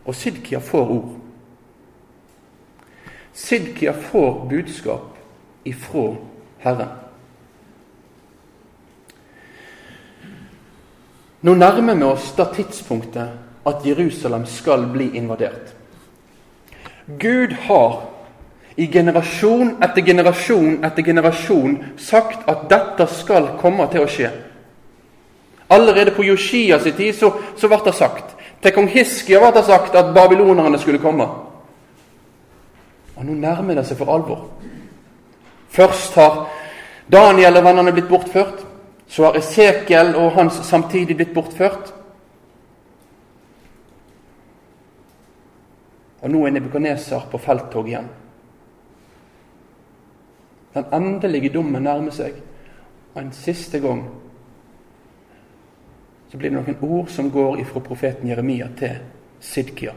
[0.06, 1.14] Og Sidkia får ord.
[3.36, 5.18] Sidkia får budskap
[5.66, 6.08] ifra
[6.64, 6.94] Herren.
[11.46, 15.76] Nå nærmer vi oss det tidspunktet at Jerusalem skal bli invadert.
[17.06, 18.15] Gud har
[18.76, 24.32] i generasjon etter generasjon etter generasjon sagt at dette skal komme til å skje.
[25.72, 28.36] Allerede på Joshias tid så, så ble det sagt.
[28.62, 31.28] Til kong Hiskia ble det sagt at babylonerne skulle komme.
[33.16, 34.44] Og nå nærmer det seg for alvor.
[35.72, 36.46] Først har
[37.12, 38.64] Daniel og vennene blitt bortført.
[39.08, 41.94] Så har Esekiel og hans samtidig blitt bortført.
[46.26, 48.08] Og nå er Nebukadneser på felttog igjen.
[50.76, 52.36] Den endelige dommen nærmer seg.
[53.14, 54.04] Og en siste gang
[56.32, 58.98] så blir det noen ord som går ifra profeten Jeremia til
[59.40, 59.94] Sidkia.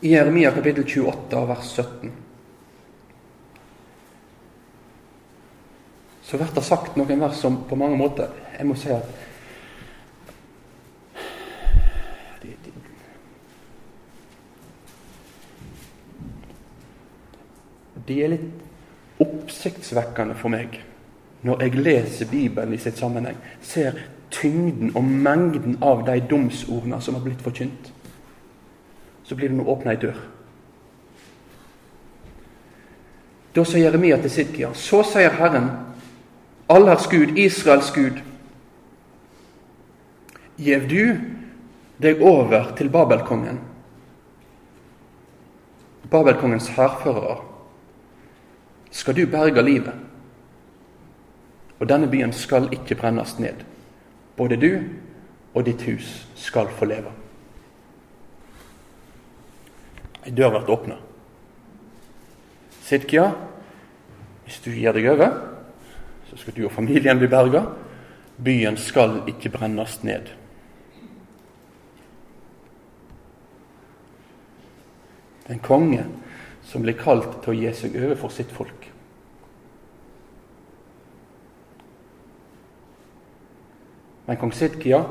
[0.00, 2.12] I Jeremia kapittel 28 vers 17
[6.26, 9.25] så blir det sagt noen vers som på mange måter Jeg må si at
[18.06, 20.80] de er litt oppsiktsvekkende for meg
[21.46, 23.36] når jeg leser Bibelen i sitt sammenheng.
[23.62, 23.98] Ser
[24.34, 27.92] tyngden og mengden av de domsordene som har blitt forkynt.
[29.24, 30.18] Så blir det nå åpna ei dør.
[33.56, 35.70] Da sier Jeremia til Sidkia, så sier Herren,
[36.68, 38.18] allers Gud, Israels Gud,
[40.60, 41.00] gjev du
[42.02, 43.62] deg over til Babelkongen,
[46.10, 47.38] Babelkongens hærførere,
[48.96, 49.94] skal du berge livet.
[51.78, 53.60] Og denne byen skal ikke brennes ned.
[54.36, 54.70] Både du
[55.54, 57.12] og ditt hus skal få leve.
[60.24, 60.96] Ei dør blir åpna.
[62.86, 63.28] Sidkia,
[64.46, 65.36] hvis du gir deg over,
[66.30, 67.66] så skal du og familien bli berga.
[68.42, 70.32] Byen skal ikke brennes ned.
[75.44, 76.06] Det er en konge
[76.66, 78.90] som blir kalt til å gi seg over for sitt folk.
[84.26, 85.04] Men kong Sidkia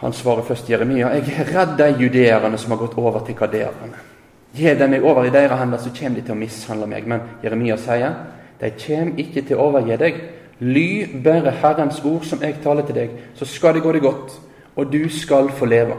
[0.00, 1.10] han svarer først Jeremia.
[1.12, 3.98] Jeg er redd de judeerne som har gått over til kaderene.
[4.56, 7.04] Gi dem meg over i deres hender, så kommer de til å mishandle meg.
[7.06, 8.14] Men Jeremia sier,
[8.62, 10.22] de kommer ikke til å overgi deg.
[10.64, 14.32] Ly bare Herrens ord som jeg taler til deg, så skal det gå deg godt,
[14.76, 15.96] og du skal få leve.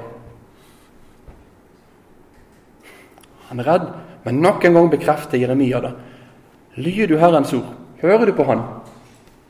[3.51, 3.87] Han er redd,
[4.23, 5.89] men nok en gang bekrefter Jeremia det.
[6.79, 8.61] Lyder du Herrens ord, hører du på Han,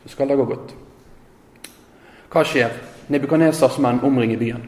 [0.02, 0.72] så skal det gå godt.
[2.34, 2.74] Hva skjer?
[3.14, 4.64] Nebukadnesars menn omringer byen.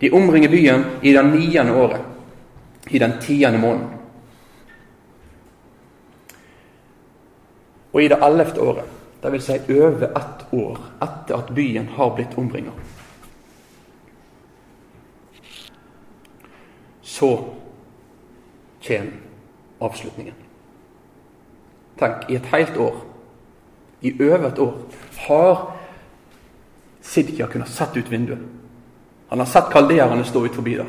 [0.00, 3.92] De omringer byen i det niende året i den tiende måneden.
[7.92, 8.92] Og i det ellevte året,
[9.26, 12.72] vil si over ett år etter at byen har blitt omringa,
[17.02, 17.55] så
[18.86, 19.12] kommer
[19.80, 20.34] avslutningen.
[21.98, 23.00] Tenk, i et helt år,
[24.00, 24.74] i over et år,
[25.26, 25.72] har
[27.06, 28.38] Sidkia kunnet sett ut vinduet.
[29.28, 30.88] Han har sett kalderene stå ut forbi der.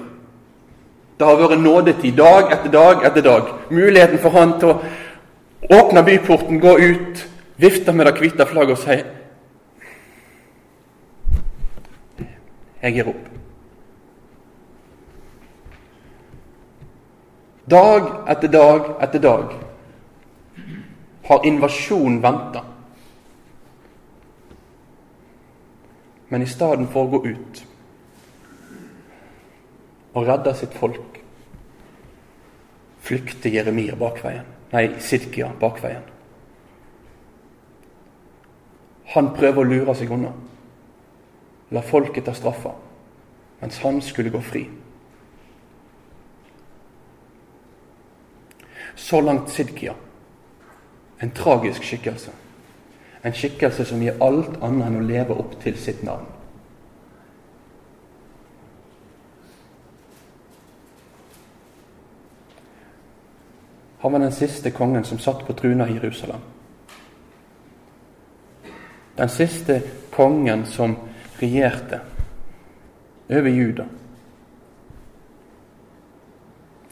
[1.17, 3.53] Det har vært nådetid dag etter dag etter dag.
[3.69, 7.23] Muligheten for han til å åpne byporten, gå ut,
[7.57, 8.99] vifte med det hvite flagget og si
[12.77, 13.23] Jeg gir opp.
[17.68, 19.55] Dag etter dag etter dag
[21.28, 22.63] har invasjon venta.
[26.28, 27.63] Men i stedet for å gå ut
[30.15, 31.20] og redde sitt folk,
[33.03, 34.47] flykter Jeremia bakveien.
[34.72, 36.07] Nei, Sidkia bakveien.
[39.13, 40.34] Han prøver å lure seg unna.
[41.76, 42.74] La folket ta straffa,
[43.59, 44.68] mens han skulle gå fri.
[48.97, 49.93] Så langt Sidkia.
[51.19, 52.31] En tragisk skikkelse.
[53.21, 56.25] En skikkelse som gir alt annet enn å leve opp til sitt navn.
[64.01, 66.41] Han var den siste kongen som satt på truna i Jerusalem.
[69.17, 69.81] Den siste
[70.13, 70.95] kongen som
[71.37, 72.01] regjerte
[73.29, 73.85] over Juda.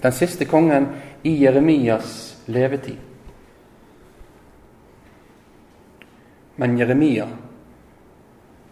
[0.01, 0.87] Den siste kongen
[1.25, 2.97] i Jeremias levetid.
[6.55, 7.27] Men Jeremia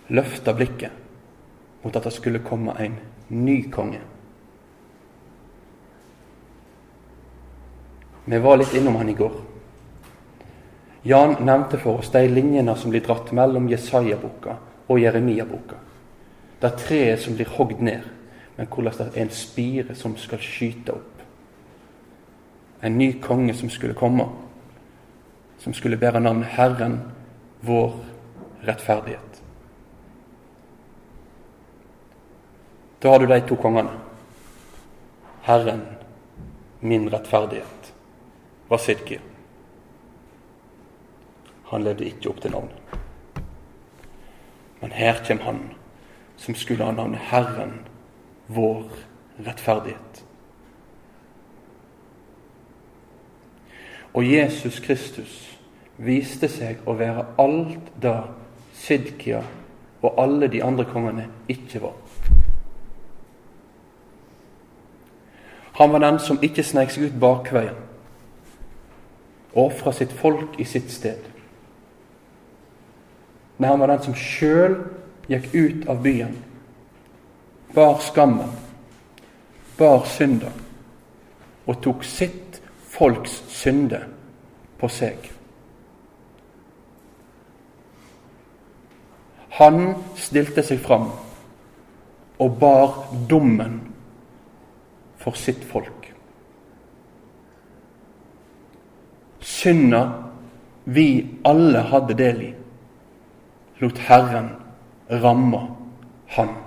[0.07, 0.91] løfta blikket
[1.81, 4.01] mot at det skulle komme en ny konge.
[8.25, 9.33] Vi var litt innom han i går.
[11.09, 15.81] Jan nevnte for oss de linjene som blir dratt mellom Jesaja-boka og Jeremia-boka.
[16.61, 18.05] Det er treet som blir hogd ned,
[18.55, 21.12] men hvordan det er en spire som skal skyte opp.
[22.83, 24.27] En ny konge som skulle komme,
[25.57, 26.99] som skulle bære navnet Herren,
[27.63, 27.95] vår
[28.67, 29.43] rettferdighet.
[33.03, 33.91] Da har du de to kongene.
[35.43, 35.81] Herren,
[36.79, 37.93] min rettferdighet
[38.67, 39.19] var Sidki.
[41.71, 42.99] Han levde ikke opp til navnet.
[44.81, 45.63] Men her kommer han
[46.37, 47.79] som skulle ha navnet Herren,
[48.47, 48.83] vår
[49.45, 50.22] rettferdighet.
[54.13, 55.33] Og Jesus Kristus
[55.97, 58.17] viste seg å være alt det
[58.83, 59.41] Sidkia
[60.03, 61.95] og alle de andre kongene ikke var.
[65.73, 67.79] Han var den som ikke sneik seg ut bakveien
[69.53, 71.21] og ofra sitt folk i sitt sted.
[73.57, 74.79] Men han var den som sjøl
[75.29, 76.33] gikk ut av byen,
[77.73, 78.49] bar skammen,
[79.77, 80.49] bar synda,
[81.65, 82.42] og tok sitt
[82.93, 84.03] folks synde
[84.77, 85.29] på seg.
[89.57, 91.09] Han stilte seg fram
[92.41, 92.95] og bar
[93.29, 93.79] dommen
[95.21, 96.09] for sitt folk.
[99.43, 100.03] Synda
[100.85, 101.07] vi
[101.47, 102.51] alle hadde del i,
[103.81, 104.51] lot Herren
[105.23, 105.63] ramme
[106.35, 106.62] han.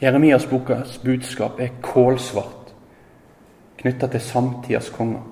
[0.00, 2.58] Jeremias bokas budskap er kålsvart
[3.78, 5.22] knytta til samtidas konger.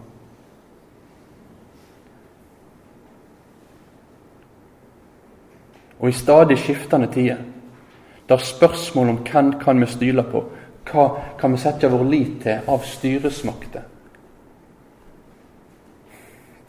[5.98, 7.42] Og i stadig skiftende tider,
[8.28, 10.42] der spørsmål om hvem kan vi style på,
[10.86, 11.06] hva
[11.40, 13.86] kan vi sette vår lit til av styresmakter,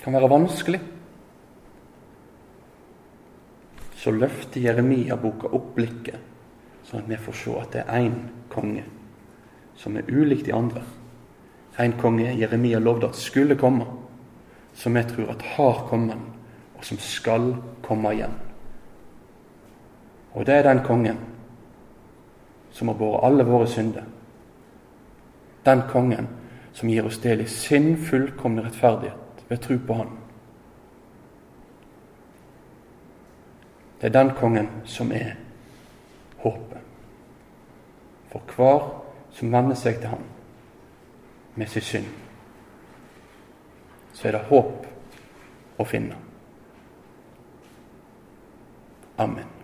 [0.01, 0.79] kan være vanskelig,
[3.97, 6.36] så løfter Jeremia-boka opp blikket
[6.87, 8.15] Sånn at vi får se at det er én
[8.49, 8.85] konge
[9.77, 10.81] som er ulik de andre.
[11.77, 13.85] En konge Jeremia lovde at skulle komme,
[14.73, 16.17] som vi tror at har kommet,
[16.77, 17.51] og som skal
[17.85, 18.33] komme igjen.
[20.33, 21.19] Og det er den kongen
[22.71, 24.03] som har båret alle våre synder.
[25.65, 26.27] Den kongen
[26.73, 30.13] som gir oss del i sin fullkomne rettferdighet ved tro på Han.
[34.01, 35.35] Det er den kongen som er
[36.43, 36.83] håpet.
[38.31, 38.87] For hver
[39.31, 40.23] som venner seg til ham
[41.55, 42.09] med sin synd,
[44.13, 44.87] så er det håp
[45.77, 46.17] å finne.
[49.17, 49.56] Amen.